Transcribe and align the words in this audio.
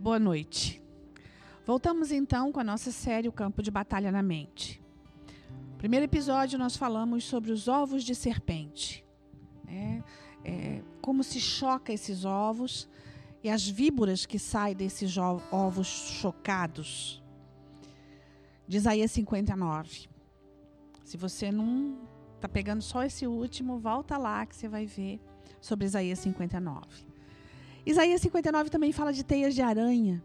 Boa 0.00 0.20
noite. 0.20 0.80
Voltamos 1.66 2.12
então 2.12 2.52
com 2.52 2.60
a 2.60 2.64
nossa 2.64 2.92
série 2.92 3.26
O 3.26 3.32
Campo 3.32 3.60
de 3.60 3.68
Batalha 3.68 4.12
na 4.12 4.22
Mente. 4.22 4.80
Primeiro 5.76 6.04
episódio 6.04 6.56
nós 6.56 6.76
falamos 6.76 7.24
sobre 7.24 7.50
os 7.50 7.66
ovos 7.66 8.04
de 8.04 8.14
serpente. 8.14 9.04
É, 9.66 10.02
é, 10.44 10.82
como 11.02 11.24
se 11.24 11.40
choca 11.40 11.92
esses 11.92 12.24
ovos 12.24 12.88
e 13.42 13.50
as 13.50 13.66
víboras 13.66 14.24
que 14.24 14.38
saem 14.38 14.76
desses 14.76 15.16
ovos 15.18 15.88
chocados. 15.88 17.20
De 18.68 18.76
Isaías 18.76 19.10
59. 19.10 20.08
Se 21.04 21.16
você 21.16 21.50
não 21.50 21.98
está 22.36 22.48
pegando 22.48 22.82
só 22.82 23.02
esse 23.02 23.26
último, 23.26 23.80
volta 23.80 24.16
lá 24.16 24.46
que 24.46 24.54
você 24.54 24.68
vai 24.68 24.86
ver 24.86 25.20
sobre 25.60 25.86
Isaías 25.86 26.20
59. 26.20 27.07
Isaías 27.88 28.20
59 28.20 28.68
também 28.68 28.92
fala 28.92 29.14
de 29.14 29.24
teias 29.24 29.54
de 29.54 29.62
aranha. 29.62 30.22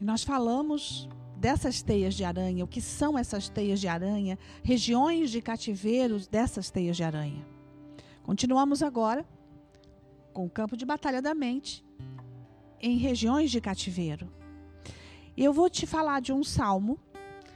E 0.00 0.04
nós 0.04 0.22
falamos 0.22 1.08
dessas 1.36 1.82
teias 1.82 2.14
de 2.14 2.22
aranha, 2.22 2.62
o 2.64 2.68
que 2.68 2.80
são 2.80 3.18
essas 3.18 3.48
teias 3.48 3.80
de 3.80 3.88
aranha, 3.88 4.38
regiões 4.62 5.32
de 5.32 5.42
cativeiros 5.42 6.28
dessas 6.28 6.70
teias 6.70 6.96
de 6.96 7.02
aranha. 7.02 7.44
Continuamos 8.22 8.80
agora 8.80 9.26
com 10.32 10.46
o 10.46 10.50
campo 10.50 10.76
de 10.76 10.86
batalha 10.86 11.20
da 11.20 11.34
mente 11.34 11.84
em 12.80 12.96
regiões 12.96 13.50
de 13.50 13.60
cativeiro. 13.60 14.32
E 15.36 15.42
eu 15.42 15.52
vou 15.52 15.68
te 15.68 15.84
falar 15.84 16.20
de 16.20 16.32
um 16.32 16.44
salmo 16.44 16.96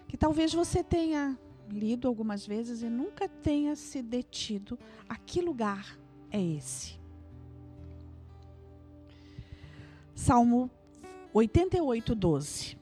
que 0.09 0.16
talvez 0.16 0.52
você 0.52 0.83
tenha 0.83 1.38
lido 1.70 2.09
algumas 2.09 2.45
vezes 2.45 2.83
e 2.83 2.88
nunca 2.88 3.28
tenha 3.28 3.77
se 3.77 4.02
detido. 4.02 4.77
A 5.09 5.14
que 5.14 5.41
lugar 5.41 5.97
é 6.28 6.42
esse? 6.42 7.05
Salmo 10.16 10.70
88, 11.34 12.15
12. 12.15 12.79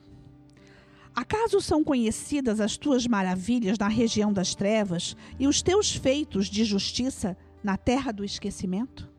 Acaso 1.13 1.61
são 1.61 1.83
conhecidas 1.83 2.61
as 2.61 2.77
tuas 2.77 3.09
maravilhas 3.09 3.77
na 3.77 3.89
região 3.89 4.33
das 4.33 4.55
trevas 4.55 5.17
e 5.39 5.49
os 5.49 5.61
teus 5.61 5.95
feitos 5.95 6.47
de 6.47 6.65
justiça 6.65 7.37
na 7.63 7.77
terra 7.77 8.13
do 8.13 8.25
esquecimento? 8.25 9.13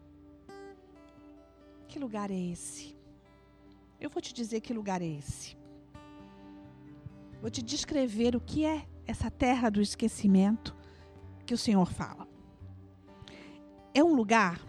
Que 1.89 1.99
lugar 1.99 2.31
é 2.31 2.39
esse? 2.39 2.97
Eu 3.99 4.09
vou 4.09 4.21
te 4.21 4.33
dizer 4.33 4.61
que 4.61 4.73
lugar 4.73 5.01
é 5.01 5.07
esse. 5.07 5.57
Vou 7.41 7.49
te 7.49 7.61
descrever 7.61 8.33
o 8.33 8.41
que 8.41 8.65
é 8.65 8.87
essa 9.05 9.29
terra 9.29 9.69
do 9.69 9.81
esquecimento 9.81 10.73
que 11.45 11.53
o 11.53 11.57
Senhor 11.57 11.91
fala. 11.91 12.27
É 13.93 14.01
um 14.01 14.15
lugar 14.15 14.59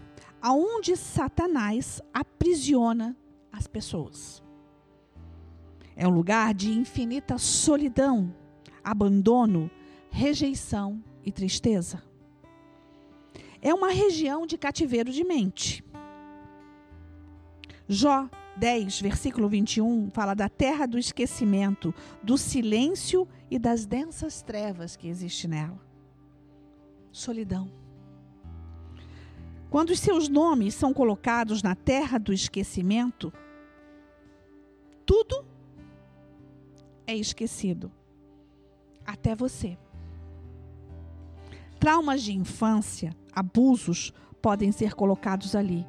aonde 0.42 0.96
Satanás 0.96 2.02
aprisiona 2.12 3.16
as 3.56 3.66
pessoas. 3.66 4.42
É 5.94 6.06
um 6.06 6.10
lugar 6.10 6.52
de 6.52 6.70
infinita 6.70 7.38
solidão, 7.38 8.34
abandono, 8.84 9.70
rejeição 10.10 11.02
e 11.24 11.32
tristeza. 11.32 12.02
É 13.62 13.72
uma 13.72 13.90
região 13.90 14.46
de 14.46 14.58
cativeiro 14.58 15.10
de 15.10 15.24
mente. 15.24 15.82
Jó 17.88 18.28
10, 18.56 19.00
versículo 19.00 19.48
21, 19.48 20.10
fala 20.10 20.34
da 20.34 20.48
terra 20.48 20.86
do 20.86 20.98
esquecimento, 20.98 21.94
do 22.22 22.36
silêncio 22.36 23.28
e 23.50 23.58
das 23.58 23.86
densas 23.86 24.42
trevas 24.42 24.96
que 24.96 25.08
existe 25.08 25.46
nela. 25.46 25.80
Solidão. 27.12 27.70
Quando 29.70 29.90
os 29.90 30.00
seus 30.00 30.28
nomes 30.28 30.74
são 30.74 30.92
colocados 30.92 31.62
na 31.62 31.74
terra 31.74 32.18
do 32.18 32.32
esquecimento, 32.32 33.32
tudo 35.06 35.46
é 37.06 37.14
esquecido. 37.16 37.90
Até 39.06 39.34
você. 39.34 39.78
Traumas 41.78 42.22
de 42.22 42.32
infância, 42.32 43.16
abusos 43.32 44.12
podem 44.42 44.72
ser 44.72 44.94
colocados 44.94 45.54
ali 45.54 45.86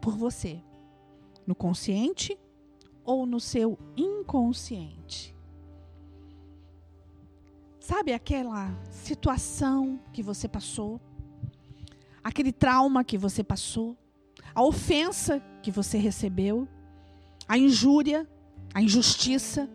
por 0.00 0.16
você 0.16 0.62
no 1.46 1.54
consciente 1.54 2.38
ou 3.04 3.26
no 3.26 3.40
seu 3.40 3.78
inconsciente. 3.96 5.34
Sabe 7.80 8.14
aquela 8.14 8.70
situação 8.90 10.00
que 10.12 10.22
você 10.22 10.48
passou? 10.48 11.00
Aquele 12.22 12.50
trauma 12.50 13.04
que 13.04 13.18
você 13.18 13.44
passou? 13.44 13.96
A 14.54 14.62
ofensa 14.62 15.40
que 15.62 15.70
você 15.70 15.98
recebeu? 15.98 16.66
A 17.48 17.58
injúria? 17.58 18.28
A 18.72 18.82
injustiça? 18.82 19.68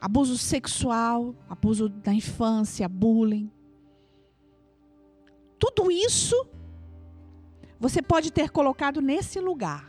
Abuso 0.00 0.36
sexual? 0.36 1.34
Abuso 1.48 1.88
da 1.88 2.12
infância? 2.12 2.88
Bullying? 2.88 3.50
Tudo 5.58 5.90
isso 5.90 6.46
você 7.80 8.02
pode 8.02 8.32
ter 8.32 8.50
colocado 8.50 9.00
nesse 9.00 9.40
lugar 9.40 9.88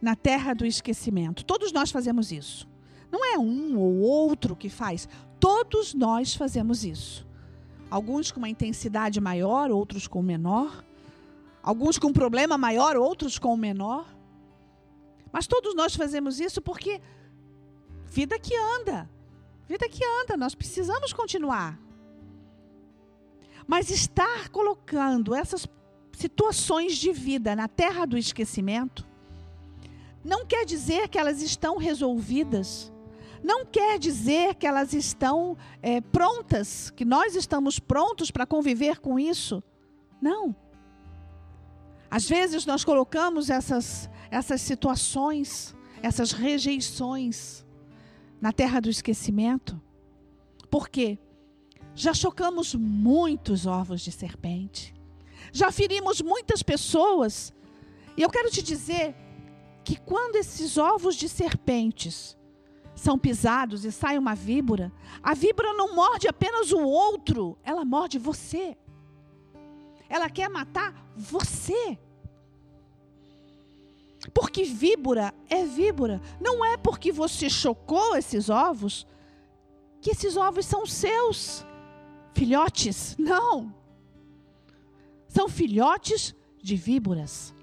na 0.00 0.14
terra 0.14 0.52
do 0.52 0.66
esquecimento. 0.66 1.44
Todos 1.44 1.72
nós 1.72 1.90
fazemos 1.90 2.30
isso. 2.30 2.68
Não 3.10 3.24
é 3.24 3.38
um 3.38 3.78
ou 3.78 4.00
outro 4.00 4.54
que 4.54 4.68
faz. 4.68 5.08
Todos 5.40 5.94
nós 5.94 6.34
fazemos 6.34 6.84
isso. 6.84 7.26
Alguns 7.90 8.30
com 8.30 8.38
uma 8.38 8.48
intensidade 8.48 9.20
maior, 9.20 9.70
outros 9.70 10.06
com 10.06 10.20
menor. 10.20 10.84
Alguns 11.62 11.98
com 11.98 12.08
um 12.08 12.12
problema 12.12 12.58
maior, 12.58 12.96
outros 12.96 13.38
com 13.38 13.56
menor. 13.56 14.13
Mas 15.34 15.48
todos 15.48 15.74
nós 15.74 15.96
fazemos 15.96 16.38
isso 16.38 16.62
porque 16.62 17.00
vida 18.04 18.38
que 18.38 18.54
anda. 18.56 19.10
Vida 19.68 19.88
que 19.88 20.04
anda, 20.22 20.36
nós 20.36 20.54
precisamos 20.54 21.12
continuar. 21.12 21.76
Mas 23.66 23.90
estar 23.90 24.48
colocando 24.50 25.34
essas 25.34 25.66
situações 26.12 26.96
de 26.96 27.12
vida 27.12 27.56
na 27.56 27.66
terra 27.66 28.06
do 28.06 28.16
esquecimento 28.16 29.04
não 30.22 30.46
quer 30.46 30.64
dizer 30.64 31.08
que 31.08 31.18
elas 31.18 31.42
estão 31.42 31.78
resolvidas. 31.78 32.92
Não 33.42 33.66
quer 33.66 33.98
dizer 33.98 34.54
que 34.54 34.68
elas 34.68 34.92
estão 34.92 35.58
é, 35.82 36.00
prontas, 36.00 36.90
que 36.90 37.04
nós 37.04 37.34
estamos 37.34 37.80
prontos 37.80 38.30
para 38.30 38.46
conviver 38.46 39.00
com 39.00 39.18
isso. 39.18 39.60
Não. 40.22 40.54
Às 42.14 42.28
vezes 42.28 42.64
nós 42.64 42.84
colocamos 42.84 43.50
essas, 43.50 44.08
essas 44.30 44.60
situações, 44.60 45.74
essas 46.00 46.30
rejeições 46.30 47.66
na 48.40 48.52
terra 48.52 48.78
do 48.78 48.88
esquecimento. 48.88 49.82
Por 50.70 50.88
quê? 50.88 51.18
Já 51.92 52.14
chocamos 52.14 52.72
muitos 52.72 53.66
ovos 53.66 54.00
de 54.00 54.12
serpente. 54.12 54.94
Já 55.52 55.72
ferimos 55.72 56.22
muitas 56.22 56.62
pessoas. 56.62 57.52
E 58.16 58.22
eu 58.22 58.30
quero 58.30 58.48
te 58.48 58.62
dizer 58.62 59.16
que 59.82 59.96
quando 59.96 60.36
esses 60.36 60.78
ovos 60.78 61.16
de 61.16 61.28
serpentes 61.28 62.38
são 62.94 63.18
pisados 63.18 63.84
e 63.84 63.90
sai 63.90 64.16
uma 64.18 64.36
víbora, 64.36 64.92
a 65.20 65.34
víbora 65.34 65.72
não 65.72 65.96
morde 65.96 66.28
apenas 66.28 66.70
o 66.70 66.78
outro, 66.80 67.58
ela 67.64 67.84
morde 67.84 68.20
você. 68.20 68.78
Ela 70.08 70.30
quer 70.30 70.48
matar 70.48 70.94
você. 71.16 71.98
Porque 74.32 74.64
víbora 74.64 75.34
é 75.48 75.64
víbora. 75.64 76.20
Não 76.40 76.64
é 76.64 76.76
porque 76.76 77.12
você 77.12 77.50
chocou 77.50 78.16
esses 78.16 78.48
ovos 78.48 79.06
que 80.00 80.10
esses 80.10 80.36
ovos 80.36 80.66
são 80.66 80.84
seus 80.84 81.64
filhotes. 82.34 83.16
Não. 83.18 83.74
São 85.26 85.48
filhotes 85.48 86.34
de 86.62 86.76
víboras. 86.76 87.54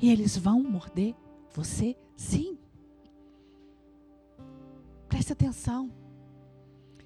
E 0.00 0.10
eles 0.10 0.36
vão 0.36 0.62
morder 0.62 1.14
você? 1.52 1.96
Sim. 2.16 2.56
Preste 5.08 5.32
atenção. 5.32 5.90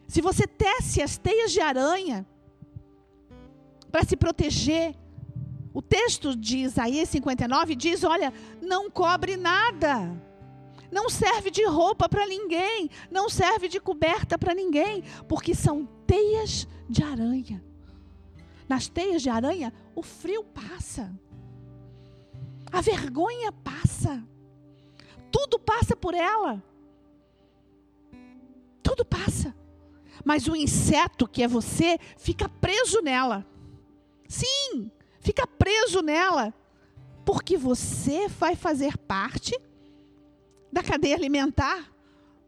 Se 0.06 0.20
você 0.20 0.46
tece 0.46 1.00
as 1.00 1.16
teias 1.16 1.50
de 1.52 1.60
aranha 1.60 2.26
para 3.90 4.04
se 4.04 4.14
proteger, 4.14 4.94
o 5.72 5.80
texto 5.80 6.36
de 6.36 6.58
Isaías 6.58 7.08
59 7.08 7.74
diz: 7.74 8.04
olha, 8.04 8.32
não 8.60 8.90
cobre 8.90 9.36
nada. 9.36 10.12
Não 10.90 11.08
serve 11.08 11.50
de 11.50 11.64
roupa 11.64 12.06
para 12.06 12.26
ninguém, 12.26 12.90
não 13.10 13.30
serve 13.30 13.66
de 13.66 13.80
coberta 13.80 14.36
para 14.36 14.54
ninguém, 14.54 15.02
porque 15.26 15.54
são 15.54 15.86
teias 16.06 16.68
de 16.86 17.02
aranha. 17.02 17.64
Nas 18.68 18.88
teias 18.88 19.22
de 19.22 19.30
aranha, 19.30 19.72
o 19.94 20.02
frio 20.02 20.44
passa. 20.44 21.10
A 22.70 22.82
vergonha 22.82 23.50
passa. 23.52 24.22
Tudo 25.30 25.58
passa 25.58 25.96
por 25.96 26.12
ela. 26.12 26.62
Tudo 28.82 29.04
passa. 29.04 29.54
Mas 30.22 30.46
o 30.46 30.54
inseto 30.54 31.26
que 31.26 31.42
é 31.42 31.48
você 31.48 31.98
fica 32.18 32.48
preso 32.48 33.00
nela. 33.00 33.46
Sim, 34.28 34.90
fica 35.22 35.46
preso 35.46 36.02
nela. 36.02 36.52
porque 37.24 37.56
você 37.56 38.26
vai 38.26 38.56
fazer 38.56 38.98
parte 38.98 39.56
da 40.72 40.82
cadeia 40.82 41.14
alimentar 41.14 41.88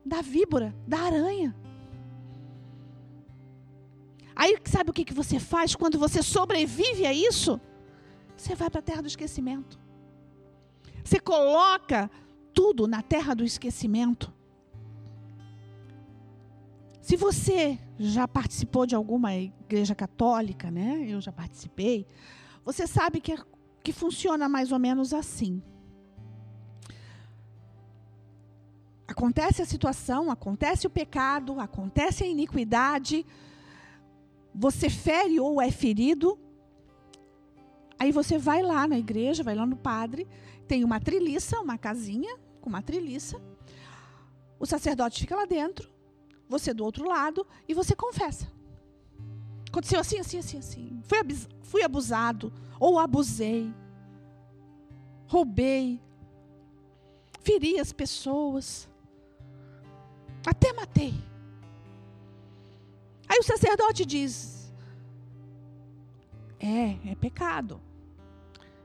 da 0.04 0.20
víbora, 0.20 0.74
da 0.84 0.98
aranha. 0.98 1.54
Aí 4.34 4.58
sabe 4.64 4.90
o 4.90 4.92
que, 4.92 5.04
que 5.04 5.14
você 5.14 5.38
faz 5.38 5.76
quando 5.76 5.96
você 5.96 6.24
sobrevive 6.24 7.06
a 7.06 7.12
isso? 7.12 7.60
Você 8.36 8.56
vai 8.56 8.68
para 8.68 8.80
a 8.80 8.82
terra 8.82 9.02
do 9.02 9.06
esquecimento. 9.06 9.78
Você 11.04 11.20
coloca 11.20 12.10
tudo 12.52 12.88
na 12.88 13.00
terra 13.00 13.32
do 13.32 13.44
esquecimento. 13.44 14.32
Se 17.00 17.16
você 17.16 17.78
já 17.96 18.26
participou 18.26 18.86
de 18.86 18.96
alguma 18.96 19.36
igreja 19.36 19.94
católica, 19.94 20.68
né? 20.70 21.04
Eu 21.06 21.20
já 21.20 21.30
participei. 21.30 22.06
Você 22.64 22.86
sabe 22.86 23.20
que, 23.20 23.36
que 23.82 23.92
funciona 23.92 24.48
mais 24.48 24.72
ou 24.72 24.78
menos 24.78 25.12
assim. 25.12 25.62
Acontece 29.06 29.60
a 29.60 29.66
situação, 29.66 30.30
acontece 30.30 30.86
o 30.86 30.90
pecado, 30.90 31.60
acontece 31.60 32.24
a 32.24 32.26
iniquidade, 32.26 33.24
você 34.54 34.88
fere 34.88 35.38
ou 35.38 35.60
é 35.60 35.70
ferido, 35.70 36.38
aí 37.98 38.10
você 38.10 38.38
vai 38.38 38.62
lá 38.62 38.88
na 38.88 38.98
igreja, 38.98 39.42
vai 39.42 39.54
lá 39.54 39.66
no 39.66 39.76
padre, 39.76 40.26
tem 40.66 40.82
uma 40.84 40.98
triliça, 41.00 41.60
uma 41.60 41.76
casinha 41.76 42.36
com 42.62 42.70
uma 42.70 42.80
triliça, 42.80 43.40
o 44.58 44.64
sacerdote 44.64 45.20
fica 45.20 45.36
lá 45.36 45.44
dentro, 45.44 45.90
você 46.48 46.72
do 46.72 46.82
outro 46.82 47.06
lado, 47.06 47.46
e 47.68 47.74
você 47.74 47.94
confessa. 47.94 48.53
Aconteceu 49.74 49.98
assim, 49.98 50.20
assim, 50.20 50.38
assim, 50.38 50.58
assim. 50.58 51.02
Fui, 51.02 51.18
fui 51.62 51.82
abusado, 51.82 52.52
ou 52.78 52.96
abusei, 52.96 53.74
roubei, 55.26 56.00
feri 57.40 57.80
as 57.80 57.92
pessoas, 57.92 58.88
até 60.46 60.72
matei. 60.74 61.12
Aí 63.28 63.36
o 63.40 63.42
sacerdote 63.42 64.06
diz: 64.06 64.72
É, 66.60 67.10
é 67.10 67.14
pecado. 67.16 67.80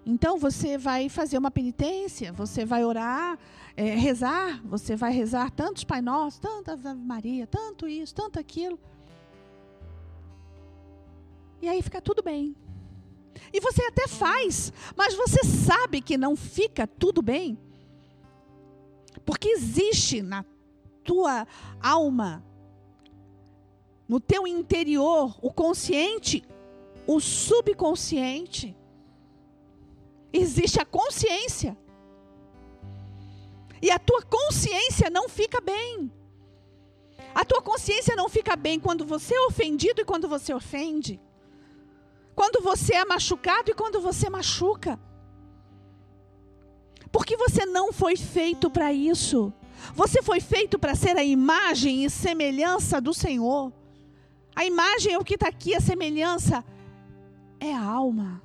Então 0.03 0.39
você 0.39 0.75
vai 0.75 1.07
fazer 1.07 1.37
uma 1.37 1.51
penitência, 1.51 2.33
você 2.33 2.65
vai 2.65 2.83
orar, 2.83 3.37
é, 3.77 3.93
rezar, 3.93 4.59
você 4.65 4.95
vai 4.95 5.11
rezar 5.11 5.51
tantos 5.51 5.83
Pai 5.83 6.01
Nosso, 6.01 6.41
tanta 6.41 6.73
Ave 6.73 6.95
Maria, 6.95 7.45
tanto 7.45 7.87
isso, 7.87 8.15
tanto 8.15 8.39
aquilo. 8.39 8.79
E 11.61 11.67
aí 11.67 11.81
fica 11.81 12.01
tudo 12.01 12.21
bem. 12.21 12.55
E 13.53 13.59
você 13.59 13.83
até 13.83 14.07
faz, 14.07 14.71
mas 14.95 15.15
você 15.15 15.43
sabe 15.43 16.01
que 16.01 16.17
não 16.17 16.35
fica 16.35 16.85
tudo 16.87 17.21
bem. 17.21 17.57
Porque 19.25 19.49
existe 19.49 20.21
na 20.21 20.45
tua 21.03 21.47
alma 21.81 22.43
no 24.09 24.19
teu 24.19 24.47
interior, 24.47 25.37
o 25.39 25.53
consciente, 25.53 26.43
o 27.05 27.19
subconsciente. 27.19 28.75
Existe 30.33 30.81
a 30.81 30.85
consciência. 30.85 31.77
E 33.79 33.91
a 33.91 33.99
tua 33.99 34.23
consciência 34.23 35.11
não 35.11 35.29
fica 35.29 35.61
bem. 35.61 36.11
A 37.35 37.45
tua 37.45 37.61
consciência 37.61 38.15
não 38.15 38.27
fica 38.27 38.55
bem 38.55 38.79
quando 38.79 39.05
você 39.05 39.35
é 39.35 39.45
ofendido 39.45 40.01
e 40.01 40.05
quando 40.05 40.27
você 40.27 40.51
ofende. 40.55 41.21
Quando 42.39 42.61
você 42.61 42.93
é 42.95 43.03
machucado 43.03 43.69
e 43.69 43.73
quando 43.73 43.99
você 43.99 44.29
machuca. 44.29 44.97
Porque 47.11 47.35
você 47.35 47.65
não 47.65 47.91
foi 47.91 48.15
feito 48.15 48.69
para 48.69 48.93
isso. 48.93 49.51
Você 49.93 50.23
foi 50.23 50.39
feito 50.39 50.79
para 50.79 50.95
ser 50.95 51.17
a 51.17 51.23
imagem 51.23 52.05
e 52.05 52.09
semelhança 52.09 53.01
do 53.01 53.13
Senhor. 53.13 53.73
A 54.55 54.63
imagem 54.63 55.15
é 55.15 55.17
o 55.17 55.23
que 55.25 55.33
está 55.33 55.49
aqui, 55.49 55.75
a 55.75 55.81
semelhança 55.81 56.63
é 57.59 57.75
a 57.75 57.83
alma. 57.83 58.41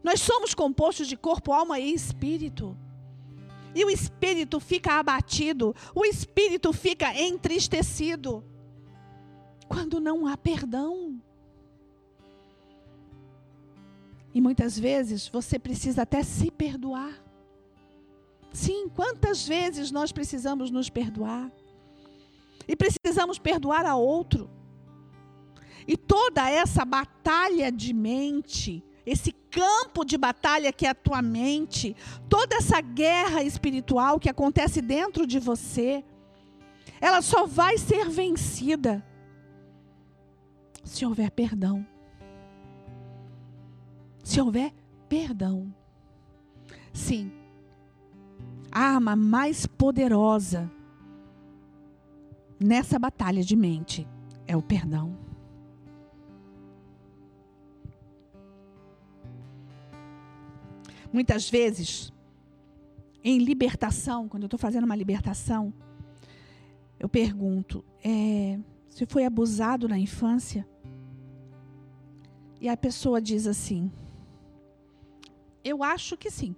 Nós 0.00 0.20
somos 0.20 0.54
compostos 0.54 1.08
de 1.08 1.16
corpo, 1.16 1.52
alma 1.52 1.80
e 1.80 1.92
espírito. 1.92 2.78
E 3.74 3.84
o 3.84 3.90
espírito 3.90 4.60
fica 4.60 4.92
abatido, 4.92 5.74
o 5.92 6.04
espírito 6.04 6.72
fica 6.72 7.20
entristecido 7.20 8.44
quando 9.66 9.98
não 9.98 10.24
há 10.24 10.36
perdão. 10.36 11.20
E 14.32 14.40
muitas 14.40 14.78
vezes 14.78 15.28
você 15.28 15.58
precisa 15.58 16.02
até 16.02 16.22
se 16.22 16.50
perdoar. 16.50 17.12
Sim, 18.52 18.88
quantas 18.88 19.46
vezes 19.46 19.90
nós 19.90 20.12
precisamos 20.12 20.70
nos 20.70 20.88
perdoar? 20.88 21.50
E 22.66 22.76
precisamos 22.76 23.38
perdoar 23.38 23.84
a 23.84 23.96
outro. 23.96 24.50
E 25.86 25.96
toda 25.96 26.48
essa 26.48 26.84
batalha 26.84 27.70
de 27.72 27.92
mente, 27.92 28.84
esse 29.04 29.32
campo 29.50 30.04
de 30.04 30.16
batalha 30.16 30.72
que 30.72 30.86
é 30.86 30.90
a 30.90 30.94
tua 30.94 31.20
mente, 31.20 31.96
toda 32.28 32.56
essa 32.56 32.80
guerra 32.80 33.42
espiritual 33.42 34.20
que 34.20 34.28
acontece 34.28 34.80
dentro 34.80 35.26
de 35.26 35.38
você, 35.38 36.04
ela 37.00 37.22
só 37.22 37.46
vai 37.46 37.78
ser 37.78 38.08
vencida 38.08 39.04
se 40.84 41.04
houver 41.04 41.30
perdão. 41.30 41.86
Se 44.30 44.40
houver 44.40 44.72
perdão. 45.08 45.74
Sim. 46.92 47.32
A 48.70 48.94
arma 48.94 49.16
mais 49.16 49.66
poderosa 49.66 50.70
nessa 52.60 52.96
batalha 52.96 53.42
de 53.42 53.56
mente 53.56 54.06
é 54.46 54.56
o 54.56 54.62
perdão. 54.62 55.18
Muitas 61.12 61.50
vezes, 61.50 62.12
em 63.24 63.38
libertação, 63.38 64.28
quando 64.28 64.44
eu 64.44 64.46
estou 64.46 64.60
fazendo 64.60 64.84
uma 64.84 64.94
libertação, 64.94 65.74
eu 67.00 67.08
pergunto: 67.08 67.84
é, 68.00 68.60
se 68.88 69.04
foi 69.06 69.24
abusado 69.24 69.88
na 69.88 69.98
infância? 69.98 70.64
E 72.60 72.68
a 72.68 72.76
pessoa 72.76 73.20
diz 73.20 73.48
assim: 73.48 73.90
eu 75.64 75.82
acho 75.82 76.16
que 76.16 76.30
sim. 76.30 76.54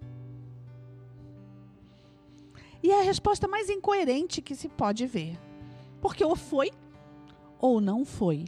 E 2.82 2.90
é 2.90 3.00
a 3.00 3.04
resposta 3.04 3.46
mais 3.46 3.70
incoerente 3.70 4.42
que 4.42 4.56
se 4.56 4.68
pode 4.68 5.06
ver. 5.06 5.38
Porque 6.00 6.24
ou 6.24 6.34
foi 6.34 6.70
ou 7.60 7.80
não 7.80 8.04
foi. 8.04 8.46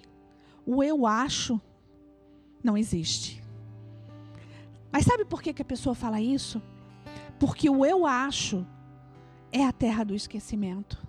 O 0.66 0.82
eu 0.82 1.06
acho 1.06 1.60
não 2.62 2.76
existe. 2.76 3.42
Mas 4.90 5.04
sabe 5.04 5.24
por 5.24 5.40
que, 5.42 5.52
que 5.52 5.62
a 5.62 5.64
pessoa 5.64 5.94
fala 5.94 6.20
isso? 6.20 6.60
Porque 7.38 7.68
o 7.70 7.84
eu 7.84 8.06
acho 8.06 8.66
é 9.52 9.64
a 9.64 9.72
terra 9.72 10.04
do 10.04 10.14
esquecimento. 10.14 11.04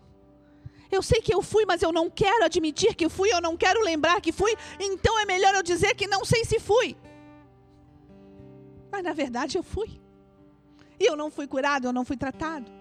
Eu 0.91 1.01
sei 1.01 1.19
que 1.19 1.33
eu 1.33 1.41
fui, 1.41 1.65
mas 1.65 1.81
eu 1.81 1.91
não 1.91 2.09
quero 2.09 2.45
admitir 2.45 2.95
que 2.95 3.09
fui, 3.09 3.33
eu 3.33 3.41
não 3.41 3.57
quero 3.57 3.83
lembrar 3.83 4.21
que 4.21 4.31
fui, 4.31 4.55
então 4.79 5.19
é 5.19 5.25
melhor 5.25 5.55
eu 5.55 5.63
dizer 5.63 5.95
que 5.95 6.07
não 6.07 6.23
sei 6.23 6.45
se 6.45 6.59
fui. 6.59 6.95
Mas 8.95 9.03
na 9.03 9.11
verdade 9.11 9.57
eu 9.57 9.63
fui. 9.63 9.99
E 10.97 11.05
eu 11.05 11.17
não 11.17 11.29
fui 11.29 11.45
curado, 11.45 11.85
eu 11.85 11.91
não 11.91 12.05
fui 12.05 12.15
tratado. 12.15 12.71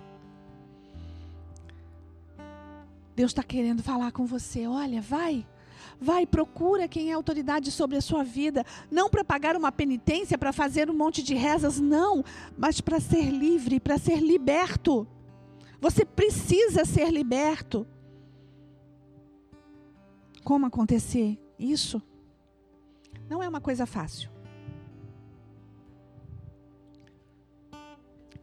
Deus 3.17 3.33
está 3.33 3.43
querendo 3.43 3.83
falar 3.83 4.13
com 4.13 4.25
você. 4.25 4.65
Olha, 4.65 5.03
vai. 5.03 5.45
Vai, 6.01 6.25
procura 6.25 6.87
quem 6.87 7.11
é 7.11 7.15
autoridade 7.15 7.73
sobre 7.73 7.97
a 7.97 8.01
sua 8.01 8.23
vida. 8.23 8.65
Não 8.93 9.11
para 9.11 9.25
pagar 9.25 9.57
uma 9.57 9.73
penitência, 9.73 10.39
para 10.39 10.53
fazer 10.53 10.89
um 10.89 10.95
monte 10.95 11.21
de 11.21 11.35
rezas, 11.35 11.81
não. 11.81 12.25
Mas 12.57 12.81
para 12.81 13.01
ser 13.01 13.25
livre, 13.25 13.81
para 13.81 13.99
ser 13.99 14.21
liberto. 14.21 15.09
Você 15.81 16.05
precisa 16.05 16.85
ser 16.85 17.11
liberto. 17.11 17.85
Como 20.45 20.65
acontecer 20.65 21.37
isso? 21.59 22.01
Não 23.29 23.43
é 23.43 23.49
uma 23.49 23.61
coisa 23.61 23.85
fácil. 23.85 24.34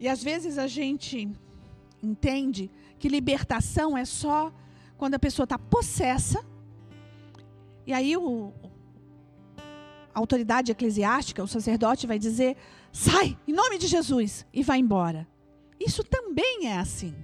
E 0.02 0.08
às 0.08 0.20
vezes 0.20 0.58
a 0.58 0.66
gente 0.66 1.30
entende 2.02 2.68
que 2.98 3.08
libertação 3.08 3.96
é 3.96 4.04
só 4.04 4.52
quando 4.98 5.14
a 5.14 5.18
pessoa 5.18 5.44
está 5.44 5.56
possessa 5.56 6.44
e 7.86 7.92
aí 7.92 8.16
o, 8.16 8.52
a 10.12 10.18
autoridade 10.18 10.72
eclesiástica, 10.72 11.40
o 11.40 11.46
sacerdote 11.46 12.08
vai 12.08 12.18
dizer: 12.18 12.56
sai, 12.90 13.38
em 13.46 13.52
nome 13.52 13.78
de 13.78 13.86
Jesus, 13.86 14.44
e 14.52 14.64
vai 14.64 14.80
embora. 14.80 15.24
Isso 15.78 16.02
também 16.02 16.66
é 16.66 16.78
assim. 16.78 17.14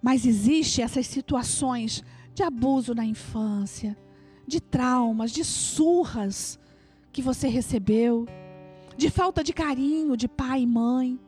Mas 0.00 0.24
existe 0.24 0.80
essas 0.80 1.06
situações 1.06 2.02
de 2.34 2.42
abuso 2.42 2.94
na 2.94 3.04
infância, 3.04 3.94
de 4.46 4.62
traumas, 4.62 5.30
de 5.30 5.44
surras 5.44 6.58
que 7.12 7.20
você 7.20 7.48
recebeu, 7.48 8.26
de 8.96 9.10
falta 9.10 9.44
de 9.44 9.52
carinho 9.52 10.16
de 10.16 10.26
pai 10.26 10.62
e 10.62 10.66
mãe, 10.66 11.18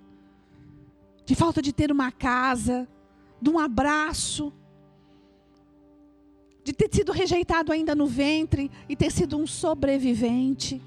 de 1.25 1.35
falta 1.35 1.61
de 1.61 1.73
ter 1.73 1.93
uma 1.93 2.11
casa, 2.11 2.89
de 3.41 3.51
um 3.51 3.59
abraço, 3.59 4.53
de 6.65 6.73
ter 6.73 6.89
sido 6.93 7.13
rejeitado 7.13 7.73
ainda 7.73 7.95
no 7.95 8.07
ventre 8.07 8.71
e 8.89 8.97
ter 8.97 9.11
sido 9.11 9.37
um 9.37 9.47
sobrevivente, 9.47 10.83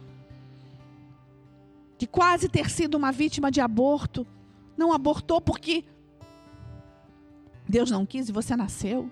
de 1.98 2.08
quase 2.08 2.50
ter 2.50 2.70
sido 2.70 2.96
uma 2.96 3.12
vítima 3.12 3.52
de 3.52 3.62
aborto, 3.62 4.26
não 4.76 4.92
abortou 4.92 5.40
porque 5.40 5.84
Deus 7.68 7.92
não 7.92 8.06
quis 8.06 8.28
e 8.28 8.32
você 8.32 8.56
nasceu. 8.56 9.10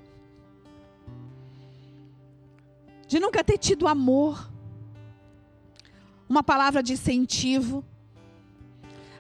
De 3.07 3.19
nunca 3.19 3.43
ter 3.43 3.57
tido 3.57 3.88
amor, 3.88 4.51
uma 6.29 6.43
palavra 6.43 6.83
de 6.83 6.93
incentivo. 6.93 7.83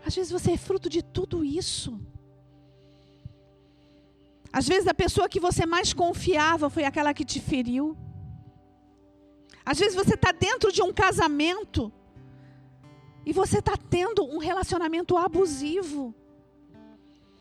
Às 0.05 0.15
vezes 0.15 0.31
você 0.31 0.51
é 0.51 0.57
fruto 0.57 0.87
de 0.87 1.01
tudo 1.01 1.43
isso. 1.43 1.99
Às 4.53 4.67
vezes 4.67 4.87
a 4.87 4.93
pessoa 4.93 5.27
que 5.27 5.39
você 5.39 5.65
mais 5.65 5.91
confiava 5.91 6.69
foi 6.69 6.83
aquela 6.83 7.13
que 7.13 7.25
te 7.25 7.39
feriu. 7.39 7.97
Às 9.65 9.79
vezes 9.79 9.95
você 9.95 10.13
está 10.13 10.31
dentro 10.31 10.71
de 10.71 10.81
um 10.81 10.93
casamento 10.93 11.91
e 13.25 13.33
você 13.33 13.59
está 13.59 13.75
tendo 13.77 14.23
um 14.23 14.37
relacionamento 14.37 15.17
abusivo. 15.17 16.15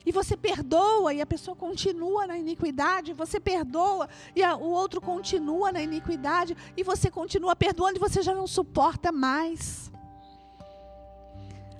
E 0.08 0.10
você 0.10 0.38
perdoa 0.38 1.12
e 1.12 1.20
a 1.20 1.26
pessoa 1.26 1.54
continua 1.54 2.26
na 2.26 2.38
iniquidade, 2.38 3.12
você 3.12 3.38
perdoa 3.38 4.08
e 4.34 4.42
a, 4.42 4.56
o 4.56 4.70
outro 4.70 5.02
continua 5.02 5.70
na 5.70 5.82
iniquidade, 5.82 6.56
e 6.74 6.82
você 6.82 7.10
continua 7.10 7.54
perdoando 7.54 7.98
e 7.98 8.00
você 8.00 8.22
já 8.22 8.34
não 8.34 8.46
suporta 8.46 9.12
mais. 9.12 9.92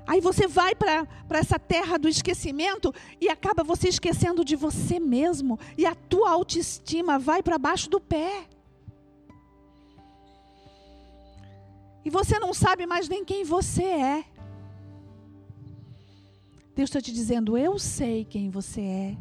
Aí 0.07 0.21
você 0.21 0.47
vai 0.47 0.75
para 0.75 1.07
essa 1.31 1.59
terra 1.59 1.97
do 1.97 2.07
esquecimento 2.07 2.95
e 3.19 3.31
acaba 3.31 3.65
você 3.65 3.89
esquecendo 3.89 4.45
de 4.45 4.57
você 4.57 5.01
mesmo, 5.01 5.59
e 5.79 5.87
a 5.87 5.95
tua 5.95 6.29
autoestima 6.31 7.19
vai 7.19 7.43
para 7.43 7.57
baixo 7.57 7.89
do 7.89 7.99
pé. 7.99 8.45
E 12.05 12.11
você 12.11 12.39
não 12.39 12.53
sabe 12.53 12.85
mais 12.85 13.09
nem 13.09 13.25
quem 13.25 13.43
você 13.43 13.85
é. 13.85 14.38
Deus 16.79 16.91
está 16.91 17.01
te 17.01 17.11
dizendo: 17.11 17.59
eu 17.59 17.77
sei 17.77 18.25
quem 18.25 18.51
você 18.51 18.81
é. 18.81 19.17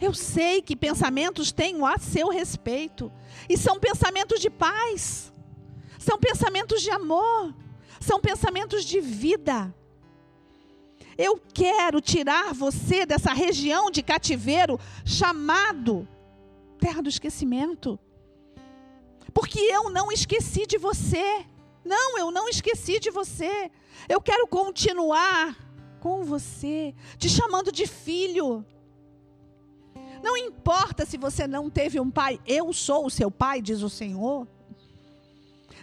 Eu 0.00 0.12
sei 0.12 0.60
que 0.60 0.74
pensamentos 0.74 1.52
tenho 1.52 1.86
a 1.86 1.98
seu 1.98 2.30
respeito. 2.30 3.12
E 3.48 3.56
são 3.56 3.78
pensamentos 3.78 4.40
de 4.40 4.50
paz. 4.50 5.32
São 6.00 6.18
pensamentos 6.18 6.82
de 6.82 6.90
amor. 6.90 7.54
São 8.00 8.18
pensamentos 8.18 8.84
de 8.84 9.00
vida. 9.00 9.72
Eu 11.16 11.40
quero 11.54 12.00
tirar 12.00 12.52
você 12.52 13.06
dessa 13.06 13.32
região 13.32 13.88
de 13.88 14.02
cativeiro 14.02 14.80
chamado 15.04 16.08
terra 16.80 17.00
do 17.00 17.08
esquecimento. 17.08 18.00
Porque 19.32 19.60
eu 19.60 19.90
não 19.90 20.10
esqueci 20.10 20.66
de 20.66 20.76
você. 20.76 21.46
Não, 21.84 22.18
eu 22.18 22.32
não 22.32 22.48
esqueci 22.48 22.98
de 22.98 23.12
você. 23.12 23.70
Eu 24.08 24.20
quero 24.20 24.48
continuar 24.48 25.56
com 26.02 26.24
você, 26.24 26.92
te 27.16 27.28
chamando 27.28 27.70
de 27.70 27.86
filho. 27.86 28.66
Não 30.20 30.36
importa 30.36 31.06
se 31.06 31.16
você 31.16 31.46
não 31.46 31.70
teve 31.70 32.00
um 32.00 32.10
pai, 32.10 32.40
eu 32.44 32.72
sou 32.72 33.06
o 33.06 33.10
seu 33.10 33.30
pai, 33.30 33.62
diz 33.62 33.82
o 33.82 33.88
Senhor. 33.88 34.48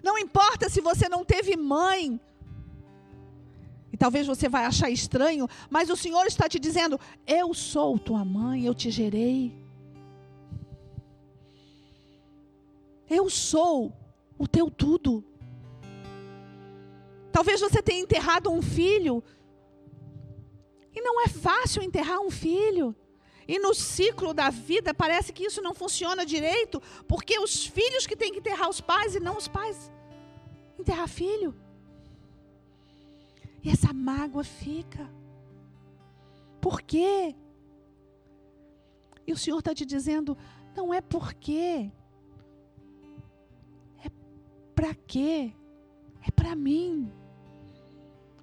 Não 0.03 0.17
importa 0.17 0.67
se 0.67 0.81
você 0.81 1.07
não 1.07 1.23
teve 1.23 1.55
mãe. 1.55 2.19
E 3.93 3.97
talvez 3.97 4.27
você 4.27 4.49
vai 4.49 4.65
achar 4.65 4.89
estranho, 4.89 5.47
mas 5.69 5.89
o 5.89 5.95
Senhor 5.95 6.25
está 6.25 6.49
te 6.49 6.59
dizendo: 6.59 6.99
Eu 7.25 7.53
sou 7.53 7.97
tua 7.97 8.25
mãe, 8.25 8.65
eu 8.65 8.75
te 8.75 8.91
gerei. 8.91 9.55
Eu 13.09 13.29
sou 13.29 13.93
o 14.37 14.45
teu 14.45 14.69
tudo. 14.69 15.23
Talvez 17.31 17.61
você 17.61 17.81
tenha 17.81 18.01
enterrado 18.01 18.51
um 18.51 18.61
filho 18.61 19.23
e 20.93 21.01
não 21.01 21.21
é 21.21 21.27
fácil 21.27 21.81
enterrar 21.81 22.19
um 22.19 22.31
filho. 22.31 22.95
E 23.47 23.57
no 23.57 23.73
ciclo 23.73 24.33
da 24.33 24.49
vida 24.49 24.93
parece 24.93 25.33
que 25.33 25.43
isso 25.43 25.61
não 25.61 25.73
funciona 25.73 26.25
direito, 26.25 26.81
porque 27.07 27.39
os 27.39 27.65
filhos 27.65 28.05
que 28.05 28.15
têm 28.15 28.31
que 28.31 28.39
enterrar 28.39 28.69
os 28.69 28.79
pais 28.79 29.15
e 29.15 29.19
não 29.19 29.37
os 29.37 29.47
pais 29.47 29.91
enterrar 30.77 31.07
filho. 31.07 31.55
E 33.63 33.69
essa 33.69 33.91
mágoa 33.91 34.43
fica. 34.43 35.09
Por 36.61 36.81
quê? 36.81 37.35
E 39.25 39.33
o 39.33 39.37
Senhor 39.37 39.59
está 39.59 39.73
te 39.73 39.85
dizendo, 39.85 40.37
não 40.75 40.93
é 40.93 41.01
porque. 41.01 41.91
É 44.03 44.09
para 44.75 44.93
quê? 44.93 45.53
É 46.25 46.31
para 46.31 46.55
mim. 46.55 47.11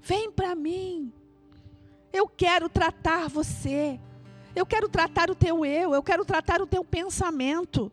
Vem 0.00 0.30
para 0.30 0.54
mim. 0.54 1.12
Eu 2.16 2.26
quero 2.26 2.66
tratar 2.66 3.28
você. 3.28 4.00
Eu 4.54 4.64
quero 4.64 4.88
tratar 4.88 5.30
o 5.30 5.35
teu 5.35 5.66
eu. 5.66 5.92
Eu 5.92 6.02
quero 6.02 6.25
tratar 6.25 6.62
o 6.62 6.66
teu 6.66 6.82
pensamento. 6.82 7.92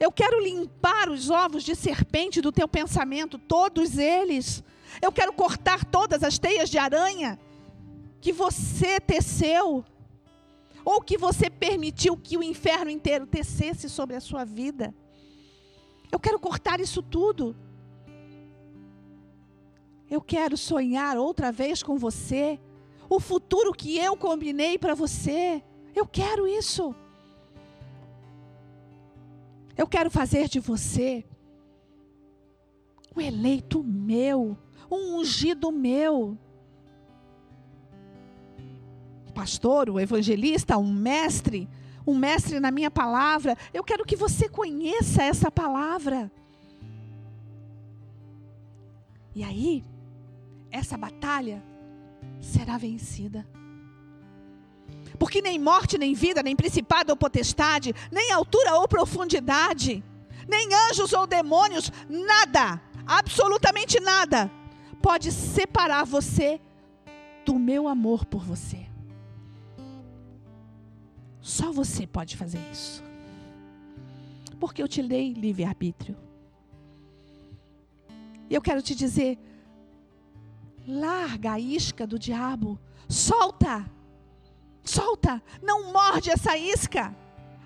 Eu 0.00 0.10
quero 0.10 0.42
limpar 0.42 1.08
os 1.08 1.30
ovos 1.30 1.62
de 1.62 1.76
serpente 1.76 2.40
do 2.40 2.50
teu 2.50 2.66
pensamento, 2.66 3.38
todos 3.38 3.96
eles. 3.96 4.64
Eu 5.00 5.12
quero 5.12 5.32
cortar 5.32 5.84
todas 5.84 6.24
as 6.24 6.36
teias 6.36 6.68
de 6.68 6.78
aranha 6.78 7.38
que 8.20 8.32
você 8.32 8.98
teceu, 8.98 9.84
ou 10.84 11.00
que 11.00 11.16
você 11.16 11.48
permitiu 11.48 12.16
que 12.16 12.36
o 12.36 12.42
inferno 12.42 12.90
inteiro 12.90 13.24
tecesse 13.24 13.88
sobre 13.88 14.16
a 14.16 14.20
sua 14.20 14.44
vida. 14.44 14.92
Eu 16.10 16.18
quero 16.18 16.40
cortar 16.40 16.80
isso 16.80 17.00
tudo. 17.02 17.54
Eu 20.10 20.20
quero 20.20 20.56
sonhar 20.56 21.16
outra 21.16 21.52
vez 21.52 21.84
com 21.84 21.96
você 21.96 22.58
o 23.14 23.20
futuro 23.20 23.74
que 23.74 23.98
eu 23.98 24.16
combinei 24.16 24.78
para 24.78 24.94
você. 24.94 25.62
Eu 25.94 26.06
quero 26.06 26.46
isso. 26.46 26.94
Eu 29.76 29.86
quero 29.86 30.10
fazer 30.10 30.48
de 30.48 30.58
você 30.58 31.22
um 33.14 33.20
eleito 33.20 33.84
meu, 33.84 34.56
um 34.90 35.18
ungido 35.18 35.70
meu. 35.70 36.38
Pastor, 39.34 39.90
o 39.90 40.00
evangelista, 40.00 40.78
um 40.78 40.90
mestre, 40.90 41.68
um 42.06 42.16
mestre 42.16 42.60
na 42.60 42.70
minha 42.70 42.90
palavra. 42.90 43.58
Eu 43.74 43.84
quero 43.84 44.06
que 44.06 44.16
você 44.16 44.48
conheça 44.48 45.22
essa 45.22 45.50
palavra. 45.50 46.32
E 49.34 49.44
aí, 49.44 49.84
essa 50.70 50.96
batalha 50.96 51.71
será 52.42 52.76
vencida. 52.76 53.46
Porque 55.18 55.40
nem 55.40 55.58
morte, 55.58 55.96
nem 55.96 56.12
vida, 56.12 56.42
nem 56.42 56.56
principado 56.56 57.12
ou 57.12 57.16
potestade, 57.16 57.94
nem 58.10 58.32
altura 58.32 58.74
ou 58.74 58.88
profundidade, 58.88 60.02
nem 60.48 60.68
anjos 60.90 61.12
ou 61.12 61.26
demônios, 61.26 61.90
nada, 62.08 62.82
absolutamente 63.06 64.00
nada, 64.00 64.50
pode 65.00 65.30
separar 65.30 66.04
você 66.04 66.60
do 67.46 67.54
meu 67.58 67.86
amor 67.86 68.26
por 68.26 68.44
você. 68.44 68.86
Só 71.40 71.72
você 71.72 72.06
pode 72.06 72.36
fazer 72.36 72.60
isso. 72.72 73.02
Porque 74.58 74.82
eu 74.82 74.88
te 74.88 75.02
dei 75.02 75.32
livre-arbítrio. 75.32 76.16
E 78.48 78.54
eu 78.54 78.62
quero 78.62 78.82
te 78.82 78.94
dizer, 78.94 79.38
Larga 80.86 81.52
a 81.52 81.60
isca 81.60 82.06
do 82.06 82.18
diabo. 82.18 82.78
Solta. 83.08 83.88
Solta. 84.84 85.42
Não 85.62 85.92
morde 85.92 86.30
essa 86.30 86.56
isca. 86.56 87.14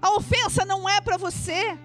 A 0.00 0.12
ofensa 0.12 0.64
não 0.64 0.88
é 0.88 1.00
para 1.00 1.16
você. 1.16 1.78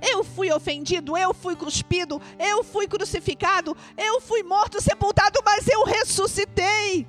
Eu 0.00 0.22
fui 0.22 0.52
ofendido, 0.52 1.16
eu 1.16 1.32
fui 1.32 1.56
cuspido, 1.56 2.20
eu 2.38 2.62
fui 2.62 2.86
crucificado, 2.86 3.74
eu 3.96 4.20
fui 4.20 4.42
morto, 4.42 4.80
sepultado, 4.80 5.40
mas 5.44 5.66
eu 5.66 5.84
ressuscitei. 5.84 7.06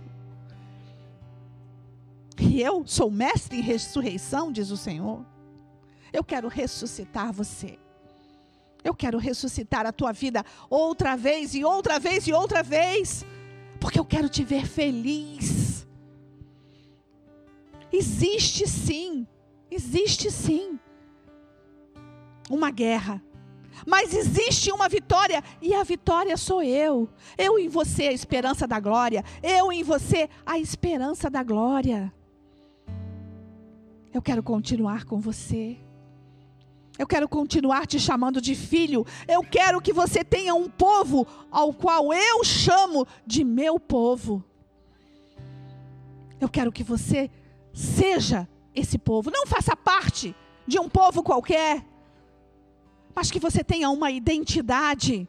E 2.39 2.61
eu 2.61 2.83
sou 2.85 3.11
mestre 3.11 3.57
em 3.57 3.61
ressurreição, 3.61 4.51
diz 4.51 4.69
o 4.69 4.77
Senhor. 4.77 5.25
Eu 6.13 6.23
quero 6.23 6.47
ressuscitar 6.47 7.33
você. 7.33 7.77
Eu 8.83 8.93
quero 8.93 9.17
ressuscitar 9.17 9.85
a 9.85 9.91
tua 9.91 10.13
vida 10.13 10.45
outra 10.69 11.17
vez 11.17 11.55
e 11.55 11.65
outra 11.65 11.99
vez 11.99 12.27
e 12.27 12.33
outra 12.33 12.61
vez 12.61 13.25
porque 13.85 13.99
eu 13.99 14.05
quero 14.05 14.27
te 14.27 14.43
ver 14.43 14.65
feliz. 14.65 15.87
Existe 17.93 18.67
sim, 18.67 19.27
existe 19.69 20.31
sim 20.31 20.79
uma 22.49 22.71
guerra. 22.71 23.21
Mas 23.85 24.15
existe 24.15 24.71
uma 24.71 24.89
vitória 24.89 25.43
e 25.61 25.75
a 25.75 25.83
vitória 25.83 26.35
sou 26.35 26.63
eu. 26.63 27.07
Eu 27.37 27.59
em 27.59 27.69
você 27.69 28.07
a 28.07 28.11
esperança 28.11 28.67
da 28.67 28.79
glória. 28.79 29.23
Eu 29.43 29.71
em 29.71 29.83
você 29.83 30.31
a 30.43 30.57
esperança 30.57 31.29
da 31.29 31.43
glória. 31.43 32.11
Eu 34.11 34.19
quero 34.19 34.41
continuar 34.41 35.05
com 35.05 35.19
você. 35.19 35.77
Eu 36.97 37.05
quero 37.05 37.27
continuar 37.27 37.85
te 37.85 37.99
chamando 37.99 38.39
de 38.39 38.55
filho. 38.55 39.05
Eu 39.27 39.43
quero 39.43 39.81
que 39.81 39.91
você 39.91 40.23
tenha 40.23 40.55
um 40.55 40.69
povo 40.69 41.27
ao 41.51 41.73
qual 41.73 42.13
eu 42.13 42.43
chamo 42.43 43.05
de 43.25 43.43
meu 43.43 43.79
povo. 43.79 44.43
Eu 46.39 46.47
quero 46.47 46.71
que 46.71 46.83
você 46.83 47.29
seja 47.73 48.47
esse 48.73 48.97
povo. 48.97 49.29
Não 49.29 49.45
faça 49.45 49.75
parte 49.75 50.35
de 50.65 50.79
um 50.79 50.89
povo 50.89 51.21
qualquer, 51.21 51.85
mas 53.13 53.29
que 53.29 53.39
você 53.39 53.63
tenha 53.63 53.89
uma 53.89 54.09
identidade. 54.09 55.27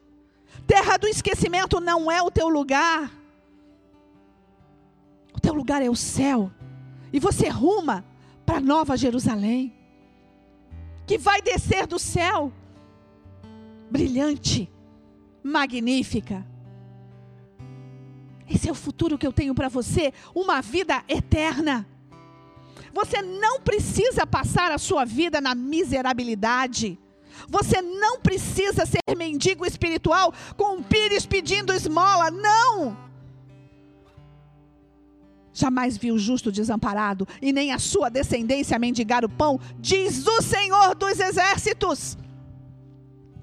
Terra 0.66 0.96
do 0.96 1.06
esquecimento 1.06 1.80
não 1.80 2.11
é 2.11 2.23
o 2.23 2.30
teu 2.30 2.49
lugar. 2.49 3.12
O 5.35 5.40
teu 5.40 5.52
lugar 5.52 5.82
é 5.82 5.90
o 5.90 5.96
céu. 5.96 6.50
E 7.12 7.20
você 7.20 7.49
ruma 7.49 8.04
para 8.44 8.61
Nova 8.61 8.96
Jerusalém, 8.96 9.75
que 11.06 11.16
vai 11.16 11.40
descer 11.40 11.86
do 11.86 11.98
céu, 11.98 12.52
brilhante, 13.90 14.70
magnífica. 15.42 16.44
Esse 18.48 18.68
é 18.68 18.72
o 18.72 18.75
futuro 18.75 19.16
que 19.16 19.26
eu 19.26 19.32
tenho 19.32 19.54
para 19.54 19.68
você, 19.68 20.12
uma 20.34 20.60
vida 20.60 21.02
eterna. 21.08 21.86
Você 22.92 23.20
não 23.22 23.60
precisa 23.60 24.26
passar 24.26 24.72
a 24.72 24.78
sua 24.78 25.04
vida 25.04 25.40
na 25.40 25.54
miserabilidade. 25.54 26.98
Você 27.48 27.82
não 27.82 28.20
precisa 28.20 28.86
ser 28.86 29.00
mendigo 29.16 29.66
espiritual 29.66 30.32
com 30.56 30.76
um 30.76 30.82
pires 30.82 31.26
pedindo 31.26 31.72
esmola. 31.72 32.30
Não! 32.30 33.05
Jamais 35.56 35.96
viu 35.96 36.16
o 36.16 36.18
justo 36.18 36.52
desamparado, 36.52 37.26
e 37.40 37.50
nem 37.50 37.72
a 37.72 37.78
sua 37.78 38.10
descendência 38.10 38.78
mendigar 38.78 39.25
o 39.25 39.28
pão, 39.28 39.58
diz 39.78 40.26
o 40.26 40.42
Senhor 40.42 40.94
dos 40.94 41.18
exércitos. 41.18 42.18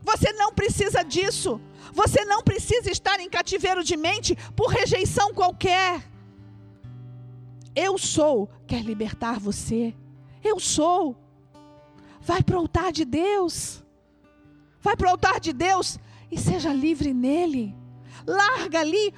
Você 0.03 0.31
não 0.33 0.53
precisa 0.53 1.01
disso. 1.01 1.59
Você 1.91 2.23
não 2.23 2.43
precisa 2.43 2.91
estar 2.91 3.19
em 3.19 3.27
cativeiro 3.27 3.83
de 3.83 3.97
mente 3.97 4.37
por 4.55 4.67
rejeição 4.67 5.33
qualquer. 5.33 6.07
Eu 7.75 7.97
sou, 7.97 8.47
quer 8.67 8.83
libertar 8.83 9.39
você. 9.39 9.91
Eu 10.43 10.59
sou. 10.59 11.17
Vai 12.21 12.43
para 12.43 12.57
o 12.57 12.59
altar 12.59 12.91
de 12.91 13.05
Deus. 13.05 13.83
Vai 14.81 14.95
para 14.95 15.07
o 15.07 15.09
altar 15.09 15.39
de 15.39 15.51
Deus 15.51 15.97
e 16.31 16.37
seja 16.37 16.71
livre 16.71 17.11
nele. 17.11 17.75
Larga 18.27 18.81
ali 18.81 19.11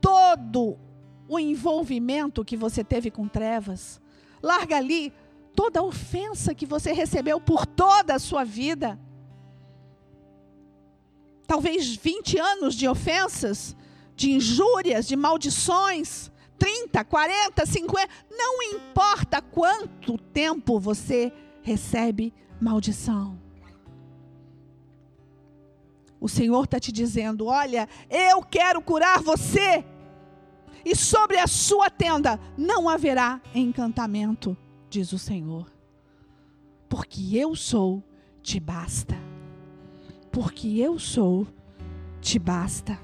todo 0.00 0.87
o 1.28 1.38
envolvimento 1.38 2.44
que 2.44 2.56
você 2.56 2.82
teve 2.82 3.10
com 3.10 3.28
trevas. 3.28 4.00
Larga 4.42 4.76
ali 4.76 5.12
toda 5.54 5.80
a 5.80 5.82
ofensa 5.82 6.54
que 6.54 6.64
você 6.64 6.92
recebeu 6.92 7.40
por 7.40 7.66
toda 7.66 8.14
a 8.14 8.18
sua 8.18 8.44
vida. 8.44 8.98
Talvez 11.46 11.96
20 11.96 12.38
anos 12.38 12.74
de 12.74 12.88
ofensas, 12.88 13.76
de 14.14 14.32
injúrias, 14.32 15.06
de 15.06 15.16
maldições, 15.16 16.30
30, 16.58 17.04
40, 17.04 17.66
50, 17.66 18.08
não 18.30 18.62
importa 18.62 19.40
quanto 19.40 20.18
tempo 20.18 20.78
você 20.78 21.32
recebe 21.62 22.32
maldição. 22.60 23.38
O 26.20 26.28
Senhor 26.28 26.64
está 26.64 26.80
te 26.80 26.90
dizendo: 26.90 27.46
olha, 27.46 27.88
eu 28.10 28.42
quero 28.42 28.82
curar 28.82 29.20
você 29.20 29.84
e 30.84 30.94
sobre 30.94 31.38
a 31.38 31.46
sua 31.46 31.90
tenda 31.90 32.38
não 32.56 32.88
haverá 32.88 33.40
encantamento, 33.54 34.56
diz 34.88 35.12
o 35.12 35.18
Senhor. 35.18 35.70
Porque 36.88 37.36
eu 37.36 37.54
sou, 37.54 38.02
te 38.42 38.58
basta. 38.58 39.16
Porque 40.30 40.78
eu 40.78 40.98
sou, 40.98 41.46
te 42.20 42.38
basta. 42.38 42.98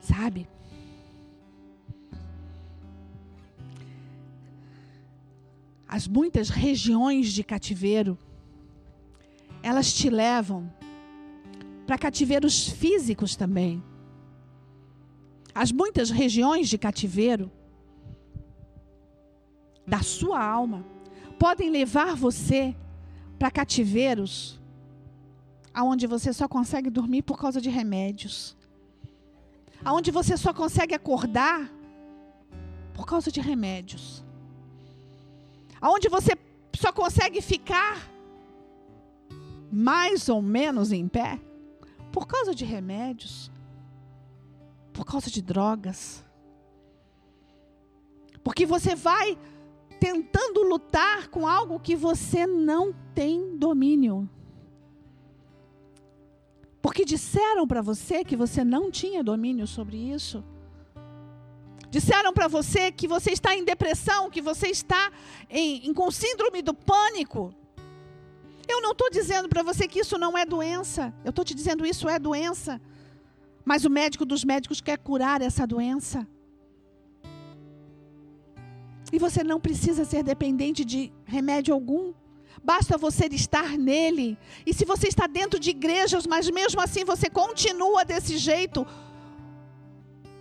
Sabe? 0.00 0.48
As 5.86 6.06
muitas 6.06 6.50
regiões 6.50 7.32
de 7.32 7.42
cativeiro, 7.42 8.18
elas 9.62 9.92
te 9.92 10.10
levam 10.10 10.70
para 11.88 11.96
cativeiros 11.96 12.68
físicos 12.68 13.34
também. 13.34 13.82
As 15.54 15.72
muitas 15.72 16.10
regiões 16.10 16.68
de 16.68 16.76
cativeiro 16.76 17.50
da 19.86 20.02
sua 20.02 20.38
alma 20.44 20.84
podem 21.38 21.70
levar 21.70 22.14
você 22.14 22.76
para 23.38 23.50
cativeiros 23.50 24.60
aonde 25.72 26.06
você 26.06 26.30
só 26.30 26.46
consegue 26.46 26.90
dormir 26.90 27.22
por 27.22 27.38
causa 27.38 27.58
de 27.58 27.70
remédios. 27.70 28.54
Aonde 29.82 30.10
você 30.10 30.36
só 30.36 30.52
consegue 30.52 30.94
acordar 30.94 31.72
por 32.92 33.06
causa 33.06 33.32
de 33.32 33.40
remédios. 33.40 34.22
Aonde 35.80 36.10
você 36.10 36.36
só 36.76 36.92
consegue 36.92 37.40
ficar 37.40 38.12
mais 39.72 40.28
ou 40.28 40.42
menos 40.42 40.92
em 40.92 41.08
pé 41.08 41.47
por 42.12 42.26
causa 42.26 42.54
de 42.54 42.64
remédios, 42.64 43.50
por 44.92 45.04
causa 45.04 45.30
de 45.30 45.42
drogas. 45.42 46.24
Porque 48.42 48.64
você 48.64 48.94
vai 48.94 49.38
tentando 50.00 50.62
lutar 50.62 51.28
com 51.28 51.46
algo 51.46 51.80
que 51.80 51.94
você 51.94 52.46
não 52.46 52.94
tem 53.14 53.56
domínio. 53.56 54.28
Porque 56.80 57.04
disseram 57.04 57.66
para 57.66 57.82
você 57.82 58.24
que 58.24 58.36
você 58.36 58.64
não 58.64 58.90
tinha 58.90 59.22
domínio 59.22 59.66
sobre 59.66 59.96
isso. 59.96 60.42
Disseram 61.90 62.32
para 62.32 62.48
você 62.48 62.92
que 62.92 63.08
você 63.08 63.32
está 63.32 63.54
em 63.54 63.64
depressão, 63.64 64.30
que 64.30 64.42
você 64.42 64.68
está 64.68 65.10
em, 65.48 65.86
em 65.88 65.94
com 65.94 66.10
síndrome 66.10 66.62
do 66.62 66.74
pânico. 66.74 67.54
Eu 68.68 68.82
não 68.82 68.92
estou 68.92 69.10
dizendo 69.10 69.48
para 69.48 69.62
você 69.62 69.88
que 69.88 70.00
isso 70.00 70.18
não 70.18 70.36
é 70.36 70.44
doença. 70.44 71.14
Eu 71.24 71.30
estou 71.30 71.44
te 71.44 71.54
dizendo 71.54 71.86
isso 71.86 72.08
é 72.08 72.18
doença. 72.18 72.80
Mas 73.64 73.84
o 73.84 73.90
médico 73.90 74.24
dos 74.24 74.44
médicos 74.44 74.80
quer 74.80 74.98
curar 74.98 75.40
essa 75.40 75.66
doença. 75.66 76.26
E 79.10 79.18
você 79.18 79.42
não 79.42 79.58
precisa 79.58 80.04
ser 80.04 80.22
dependente 80.22 80.84
de 80.84 81.10
remédio 81.24 81.72
algum. 81.72 82.12
Basta 82.62 82.98
você 82.98 83.26
estar 83.26 83.78
nele. 83.78 84.36
E 84.66 84.74
se 84.74 84.84
você 84.84 85.08
está 85.08 85.26
dentro 85.26 85.58
de 85.58 85.70
igrejas, 85.70 86.26
mas 86.26 86.50
mesmo 86.50 86.80
assim 86.80 87.04
você 87.04 87.30
continua 87.30 88.04
desse 88.04 88.36
jeito, 88.36 88.86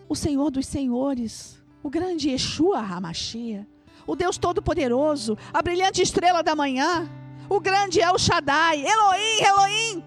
o 0.09 0.15
Senhor 0.15 0.49
dos 0.51 0.65
Senhores, 0.65 1.61
o 1.81 1.89
grande 1.89 2.29
Yeshua 2.29 2.79
Hamashia, 2.79 3.67
o 4.05 4.15
Deus 4.15 4.37
Todo-Poderoso, 4.37 5.37
a 5.53 5.61
brilhante 5.61 6.01
estrela 6.01 6.41
da 6.41 6.55
manhã, 6.55 7.09
o 7.49 7.59
grande 7.59 8.01
é 8.01 8.11
o 8.11 8.17
Shaddai. 8.17 8.85
Elohim, 8.85 9.41
Elohim. 9.41 10.03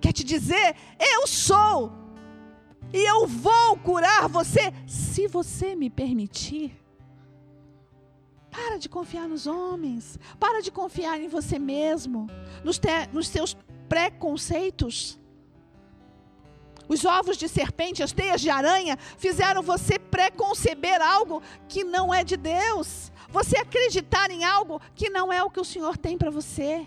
Quer 0.00 0.12
te 0.12 0.24
dizer, 0.24 0.76
eu 0.98 1.26
sou. 1.26 1.92
E 2.92 2.98
eu 2.98 3.26
vou 3.26 3.76
curar 3.78 4.28
você 4.28 4.72
se 4.86 5.26
você 5.26 5.74
me 5.74 5.90
permitir. 5.90 6.80
Para 8.50 8.78
de 8.78 8.88
confiar 8.88 9.28
nos 9.28 9.46
homens. 9.46 10.18
Para 10.38 10.62
de 10.62 10.70
confiar 10.70 11.20
em 11.20 11.26
você 11.26 11.58
mesmo. 11.58 12.28
Nos, 12.62 12.78
te, 12.78 12.88
nos 13.12 13.26
seus 13.28 13.56
preconceitos. 13.88 15.18
Os 16.88 17.04
ovos 17.04 17.36
de 17.36 17.48
serpente, 17.48 18.02
as 18.02 18.12
teias 18.12 18.40
de 18.40 18.50
aranha, 18.50 18.98
fizeram 19.16 19.62
você 19.62 19.98
preconceber 19.98 21.00
algo 21.00 21.42
que 21.68 21.82
não 21.82 22.12
é 22.12 22.22
de 22.22 22.36
Deus. 22.36 23.10
Você 23.30 23.56
acreditar 23.58 24.30
em 24.30 24.44
algo 24.44 24.80
que 24.94 25.08
não 25.08 25.32
é 25.32 25.42
o 25.42 25.50
que 25.50 25.60
o 25.60 25.64
Senhor 25.64 25.96
tem 25.96 26.16
para 26.16 26.30
você. 26.30 26.86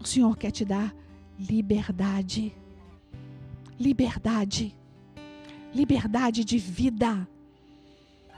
O 0.00 0.06
Senhor 0.06 0.36
quer 0.36 0.50
te 0.50 0.64
dar 0.64 0.94
liberdade. 1.38 2.54
Liberdade. 3.78 4.76
Liberdade 5.74 6.44
de 6.44 6.58
vida. 6.58 7.28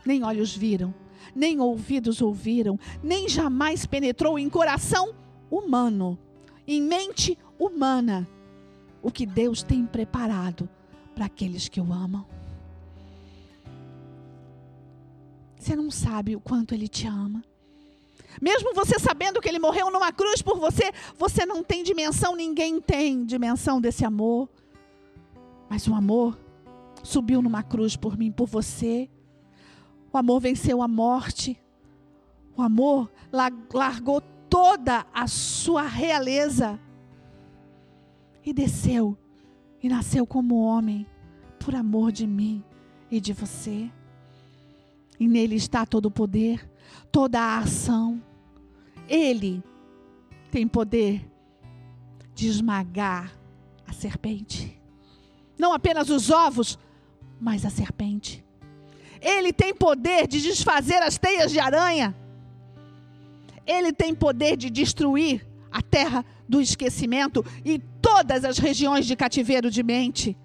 Nem 0.05 0.23
olhos 0.23 0.57
viram, 0.57 0.95
nem 1.35 1.61
ouvidos 1.61 2.23
ouviram, 2.23 2.79
nem 3.03 3.29
jamais 3.29 3.85
penetrou 3.85 4.39
em 4.39 4.49
coração 4.49 5.15
humano, 5.51 6.19
em 6.67 6.81
mente 6.81 7.37
humana, 7.59 8.27
o 9.03 9.11
que 9.11 9.27
Deus 9.27 9.63
tem 9.63 9.87
preparado 9.87 10.69
para 11.15 11.27
aqueles 11.27 11.69
que 11.69 11.81
o 11.81 11.93
amam. 11.93 12.27
Você 15.57 15.77
não 15.77 15.91
sabe 15.91 16.35
o 16.35 16.41
quanto 16.41 16.75
Ele 16.75 16.89
te 16.89 17.07
ama. 17.07 17.45
Mesmo 18.41 18.73
você 18.75 18.99
sabendo 18.99 19.41
que 19.41 19.49
Ele 19.49 19.59
morreu 19.59 19.91
numa 19.91 20.13
cruz 20.13 20.41
por 20.41 20.59
você, 20.59 20.93
você 21.19 21.45
não 21.45 21.63
tem 21.63 21.83
dimensão, 21.83 22.35
ninguém 22.35 22.81
tem 22.81 23.25
dimensão 23.25 23.81
desse 23.81 24.05
amor. 24.05 24.49
Mas 25.69 25.87
o 25.87 25.95
amor 25.95 26.39
subiu 27.03 27.43
numa 27.43 27.63
cruz 27.63 27.97
por 27.97 28.17
mim, 28.17 28.33
por 28.33 28.47
você. 28.47 29.11
O 30.13 30.19
amor 30.19 30.41
venceu 30.41 30.83
a 30.83 30.89
morte. 30.89 31.61
O 32.57 32.63
amor 32.63 33.11
largou 33.73 34.21
toda 34.49 35.07
a 35.13 35.27
sua 35.27 35.83
realeza 35.83 36.81
e 38.51 38.53
desceu 38.53 39.17
e 39.81 39.89
nasceu 39.89 40.27
como 40.27 40.61
homem 40.61 41.07
por 41.61 41.75
amor 41.75 42.11
de 42.11 42.27
mim 42.27 42.65
e 43.09 43.21
de 43.21 43.33
você. 43.33 43.89
E 45.19 45.29
nele 45.29 45.55
está 45.55 45.87
todo 45.87 46.07
o 46.07 46.11
poder, 46.11 46.69
toda 47.13 47.39
a 47.39 47.59
ação. 47.59 48.21
Ele 49.09 49.63
tem 50.51 50.67
poder 50.67 51.25
de 52.35 52.49
esmagar 52.49 53.33
a 53.87 53.93
serpente. 53.93 54.77
Não 55.57 55.73
apenas 55.73 56.11
os 56.11 56.29
ovos, 56.29 56.77
mas 57.41 57.65
a 57.65 57.71
serpente. 57.71 58.45
Ele 59.21 59.53
tem 59.53 59.73
poder 59.73 60.27
de 60.27 60.41
desfazer 60.41 61.01
as 61.03 61.19
teias 61.19 61.53
de 61.53 61.61
aranha. 61.61 62.17
Ele 63.65 63.93
tem 63.93 64.13
poder 64.13 64.57
de 64.57 64.69
destruir 64.71 65.47
a 65.71 65.81
terra 65.81 66.25
do 66.51 66.61
esquecimento 66.61 67.45
e 67.65 67.79
todas 68.03 68.45
as 68.45 68.59
regiões 68.59 69.07
de 69.07 69.15
cativeiro 69.15 69.71
de 69.71 69.85
mente 69.85 70.37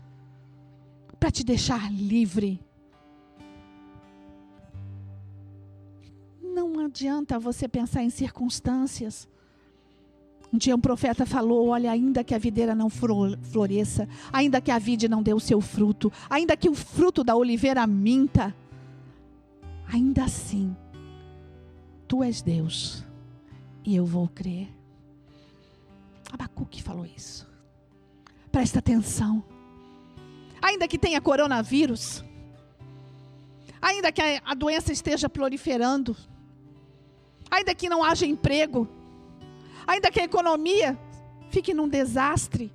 para 1.19 1.31
te 1.31 1.43
deixar 1.43 1.91
livre. 1.91 2.63
Não 6.43 6.85
adianta 6.85 7.39
você 7.39 7.67
pensar 7.67 8.03
em 8.03 8.11
circunstâncias. 8.11 9.27
Um 10.53 10.59
dia 10.59 10.75
um 10.75 10.79
profeta 10.79 11.25
falou: 11.25 11.69
Olha, 11.69 11.91
ainda 11.91 12.23
que 12.23 12.35
a 12.35 12.37
videira 12.37 12.75
não 12.75 12.87
floresça, 12.87 14.07
ainda 14.31 14.61
que 14.61 14.69
a 14.69 14.77
vide 14.77 15.09
não 15.09 15.23
dê 15.23 15.33
o 15.33 15.39
seu 15.39 15.59
fruto, 15.59 16.13
ainda 16.29 16.55
que 16.55 16.69
o 16.69 16.75
fruto 16.75 17.23
da 17.23 17.35
oliveira 17.35 17.87
minta, 17.87 18.55
ainda 19.91 20.25
assim, 20.25 20.75
tu 22.07 22.21
és 22.21 22.43
Deus 22.43 23.03
e 23.83 23.95
eu 23.95 24.05
vou 24.05 24.27
crer. 24.27 24.84
Abacuque 26.65 26.81
falou 26.81 27.05
isso. 27.05 27.47
Presta 28.51 28.79
atenção. 28.79 29.43
Ainda 30.61 30.87
que 30.87 30.97
tenha 30.97 31.21
coronavírus, 31.21 32.23
ainda 33.81 34.11
que 34.11 34.21
a 34.21 34.53
doença 34.55 34.91
esteja 34.91 35.29
proliferando, 35.29 36.15
ainda 37.51 37.75
que 37.75 37.87
não 37.87 38.03
haja 38.03 38.25
emprego, 38.25 38.87
ainda 39.85 40.09
que 40.09 40.19
a 40.19 40.23
economia 40.23 40.97
fique 41.49 41.73
num 41.73 41.87
desastre, 41.87 42.73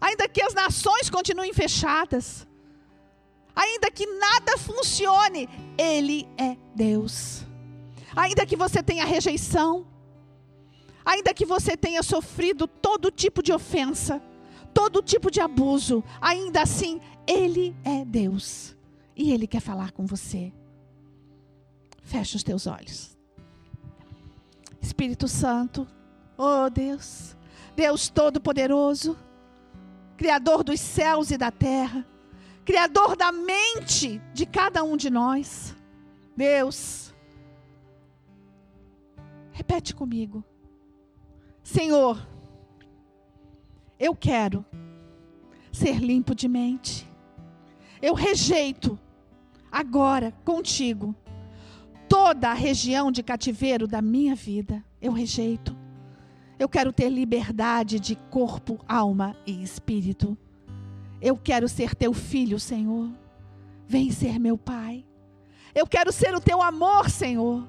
ainda 0.00 0.26
que 0.28 0.42
as 0.42 0.54
nações 0.54 1.10
continuem 1.10 1.52
fechadas, 1.52 2.46
ainda 3.54 3.90
que 3.90 4.06
nada 4.06 4.56
funcione, 4.56 5.48
Ele 5.76 6.26
é 6.38 6.56
Deus. 6.74 7.44
Ainda 8.14 8.46
que 8.46 8.56
você 8.56 8.82
tenha 8.82 9.04
rejeição, 9.04 9.86
ainda 11.06 11.32
que 11.32 11.46
você 11.46 11.76
tenha 11.76 12.02
sofrido 12.02 12.66
todo 12.66 13.12
tipo 13.12 13.40
de 13.40 13.52
ofensa, 13.52 14.20
todo 14.74 15.00
tipo 15.00 15.30
de 15.30 15.40
abuso, 15.40 16.02
ainda 16.20 16.62
assim, 16.62 17.00
Ele 17.24 17.76
é 17.84 18.04
Deus. 18.04 18.76
E 19.14 19.32
Ele 19.32 19.46
quer 19.46 19.60
falar 19.60 19.92
com 19.92 20.04
você. 20.04 20.52
Fecha 22.02 22.36
os 22.36 22.42
teus 22.42 22.66
olhos. 22.66 23.16
Espírito 24.82 25.28
Santo, 25.28 25.86
oh 26.36 26.68
Deus, 26.68 27.36
Deus 27.74 28.08
Todo-Poderoso, 28.08 29.16
Criador 30.16 30.64
dos 30.64 30.80
céus 30.80 31.30
e 31.30 31.38
da 31.38 31.50
terra, 31.50 32.06
Criador 32.64 33.16
da 33.16 33.30
mente 33.30 34.20
de 34.34 34.44
cada 34.44 34.82
um 34.82 34.96
de 34.96 35.08
nós. 35.08 35.74
Deus, 36.36 37.14
repete 39.52 39.94
comigo. 39.94 40.44
Senhor, 41.66 42.24
eu 43.98 44.14
quero 44.14 44.64
ser 45.72 45.98
limpo 45.98 46.32
de 46.32 46.46
mente. 46.46 47.10
Eu 48.00 48.14
rejeito 48.14 48.96
agora 49.70 50.32
contigo 50.44 51.12
toda 52.08 52.50
a 52.50 52.54
região 52.54 53.10
de 53.10 53.20
cativeiro 53.20 53.88
da 53.88 54.00
minha 54.00 54.36
vida. 54.36 54.80
Eu 55.02 55.10
rejeito. 55.10 55.76
Eu 56.56 56.68
quero 56.68 56.92
ter 56.92 57.10
liberdade 57.10 57.98
de 57.98 58.14
corpo, 58.30 58.78
alma 58.86 59.34
e 59.44 59.60
espírito. 59.60 60.38
Eu 61.20 61.36
quero 61.36 61.68
ser 61.68 61.96
teu 61.96 62.12
filho, 62.14 62.60
Senhor. 62.60 63.10
Vem 63.88 64.12
ser 64.12 64.38
meu 64.38 64.56
pai. 64.56 65.04
Eu 65.74 65.84
quero 65.84 66.12
ser 66.12 66.32
o 66.32 66.40
teu 66.40 66.62
amor, 66.62 67.10
Senhor. 67.10 67.66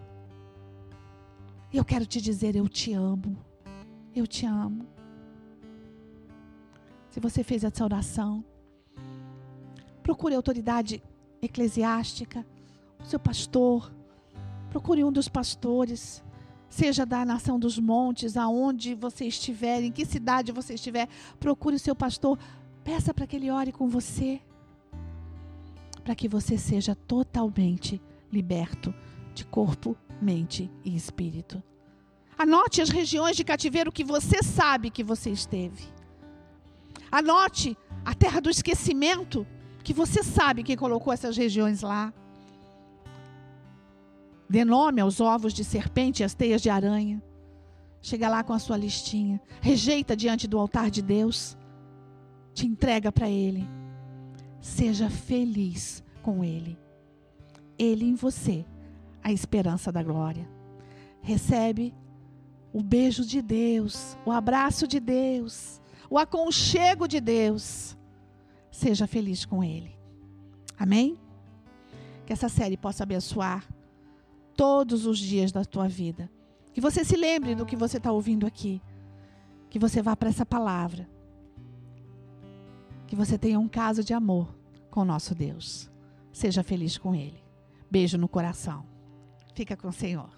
Eu 1.73 1.83
quero 1.83 2.05
te 2.05 2.21
dizer: 2.21 2.55
eu 2.55 2.69
te 2.69 2.93
amo. 2.93 3.46
Eu 4.17 4.25
te 4.25 4.47
amo. 4.47 4.88
Se 7.12 7.19
você 7.19 7.43
fez 7.43 7.63
essa 7.63 7.84
oração, 7.84 8.43
procure 10.01 10.34
a 10.34 10.38
autoridade 10.39 11.03
eclesiástica, 11.39 12.43
o 12.99 13.06
seu 13.06 13.19
pastor, 13.19 13.93
procure 14.71 15.03
um 15.03 15.12
dos 15.12 15.27
pastores, 15.27 16.23
seja 16.67 17.06
da 17.06 17.23
nação 17.23 17.60
dos 17.60 17.77
montes, 17.77 18.36
aonde 18.36 18.95
você 18.95 19.25
estiver, 19.25 19.84
em 19.84 19.91
que 19.91 20.03
cidade 20.03 20.51
você 20.51 20.73
estiver, 20.73 21.08
procure 21.39 21.75
o 21.75 21.80
seu 21.80 21.95
pastor, 21.95 22.39
peça 22.84 23.13
para 23.13 23.27
que 23.27 23.36
ele 23.36 23.51
ore 23.51 23.71
com 23.71 23.88
você, 23.88 24.41
para 26.03 26.15
que 26.15 26.27
você 26.27 26.58
seja 26.58 26.95
totalmente 26.95 28.01
liberto 28.34 28.91
de 29.36 29.45
corpo, 29.45 29.95
mente 30.19 30.71
e 30.84 30.95
espírito. 30.95 31.62
Anote 32.38 32.82
as 32.82 32.89
regiões 32.89 33.36
de 33.36 33.43
cativeiro 33.43 33.91
que 33.91 34.04
você 34.04 34.43
sabe 34.43 34.91
que 34.91 35.04
você 35.04 35.32
esteve. 35.32 35.84
Anote 37.12 37.76
a 38.06 38.13
terra 38.13 38.39
do 38.39 38.50
esquecimento 38.50 39.45
que 39.84 39.93
você 39.93 40.21
sabe 40.21 40.63
que 40.63 40.78
colocou 40.78 41.12
essas 41.12 41.36
regiões 41.36 41.82
lá. 41.82 42.13
Dê 44.50 44.63
nome 44.63 45.02
aos 45.02 45.19
ovos 45.19 45.54
de 45.54 45.63
serpente 45.63 46.21
e 46.21 46.23
às 46.23 46.34
teias 46.34 46.62
de 46.62 46.69
aranha. 46.69 47.21
Chega 48.02 48.30
lá 48.30 48.43
com 48.43 48.54
a 48.54 48.60
sua 48.60 48.78
listinha. 48.78 49.41
Rejeita 49.60 50.15
diante 50.15 50.47
do 50.47 50.60
altar 50.60 50.91
de 50.91 51.02
Deus. 51.02 51.58
Te 52.54 52.65
entrega 52.65 53.12
para 53.12 53.30
Ele. 53.30 53.67
Seja 54.62 55.10
feliz 55.10 56.04
com 56.21 56.43
Ele. 56.43 56.78
Ele 57.78 58.06
em 58.06 58.15
você, 58.15 58.65
a 59.23 59.32
esperança 59.32 59.91
da 59.91 60.02
glória. 60.02 60.47
Recebe 61.21 61.93
o 62.73 62.84
beijo 62.84 63.25
de 63.25 63.41
Deus, 63.41 64.17
o 64.25 64.32
abraço 64.32 64.88
de 64.88 64.99
Deus, 64.99 65.82
o 66.10 66.17
aconchego 66.17 67.08
de 67.08 67.19
Deus. 67.19 67.97
Seja 68.71 69.08
feliz 69.08 69.45
com 69.45 69.63
Ele. 69.63 69.97
Amém? 70.77 71.17
Que 72.25 72.34
essa 72.34 72.49
série 72.49 72.77
possa 72.77 73.03
abençoar 73.03 73.67
todos 74.56 75.06
os 75.06 75.17
dias 75.17 75.51
da 75.51 75.63
tua 75.63 75.88
vida. 75.88 76.30
Que 76.73 76.82
você 76.82 77.03
se 77.03 77.15
lembre 77.15 77.56
do 77.56 77.65
que 77.65 77.75
você 77.75 77.97
está 77.97 78.12
ouvindo 78.12 78.45
aqui. 78.45 78.82
Que 79.69 79.80
você 79.80 80.01
vá 80.01 80.15
para 80.15 80.30
essa 80.30 80.45
palavra. 80.45 81.10
Que 83.08 83.15
você 83.15 83.38
tenha 83.38 83.60
um 83.60 83.67
caso 83.67 84.03
de 84.03 84.13
amor 84.13 84.56
com 84.91 85.01
o 85.01 85.06
nosso 85.06 85.34
Deus. 85.34 85.89
Seja 86.32 86.62
feliz 86.62 86.97
com 86.97 87.15
Ele. 87.15 87.43
Beijo 87.89 88.17
no 88.17 88.27
coração. 88.27 88.86
Fica 89.56 89.75
com 89.75 89.88
o 89.88 89.93
Senhor. 89.93 90.30